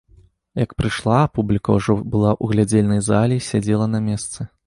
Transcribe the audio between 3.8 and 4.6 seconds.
на месцы.